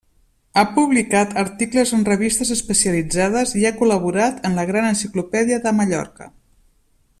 Ha 0.59 0.61
publicat 0.77 1.35
articles 1.41 1.91
en 1.97 2.05
revistes 2.07 2.53
especialitzades 2.55 3.53
i 3.61 3.67
ha 3.69 3.73
col·laborat 3.83 4.41
en 4.51 4.59
la 4.61 4.67
Gran 4.73 4.89
Enciclopèdia 4.95 5.63
de 5.67 5.77
Mallorca. 5.83 6.33